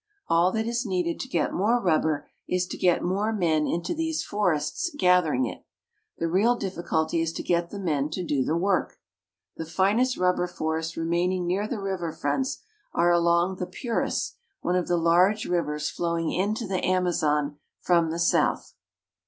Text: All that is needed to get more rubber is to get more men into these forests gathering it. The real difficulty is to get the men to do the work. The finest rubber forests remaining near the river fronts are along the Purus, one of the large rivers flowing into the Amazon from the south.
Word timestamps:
All 0.27 0.51
that 0.53 0.65
is 0.65 0.83
needed 0.83 1.19
to 1.19 1.27
get 1.29 1.53
more 1.53 1.79
rubber 1.79 2.27
is 2.49 2.65
to 2.65 2.75
get 2.75 3.03
more 3.03 3.31
men 3.31 3.67
into 3.67 3.93
these 3.93 4.23
forests 4.23 4.89
gathering 4.97 5.45
it. 5.45 5.63
The 6.17 6.27
real 6.27 6.55
difficulty 6.55 7.21
is 7.21 7.31
to 7.33 7.43
get 7.43 7.69
the 7.69 7.77
men 7.77 8.09
to 8.13 8.23
do 8.25 8.43
the 8.43 8.57
work. 8.57 8.97
The 9.57 9.65
finest 9.67 10.17
rubber 10.17 10.47
forests 10.47 10.97
remaining 10.97 11.45
near 11.45 11.67
the 11.67 11.79
river 11.79 12.11
fronts 12.11 12.63
are 12.95 13.11
along 13.11 13.57
the 13.57 13.67
Purus, 13.67 14.37
one 14.61 14.75
of 14.75 14.87
the 14.87 14.97
large 14.97 15.45
rivers 15.45 15.91
flowing 15.91 16.31
into 16.31 16.65
the 16.65 16.83
Amazon 16.83 17.57
from 17.79 18.09
the 18.09 18.17
south. 18.17 18.73